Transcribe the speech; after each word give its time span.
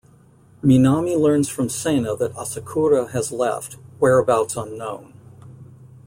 Minami 0.63 1.15
learns 1.15 1.47
from 1.47 1.69
Sena 1.69 2.15
that 2.15 2.33
Asakura 2.35 3.09
has 3.11 3.31
left, 3.31 3.77
whereabouts 3.99 4.55
unknown. 4.55 5.13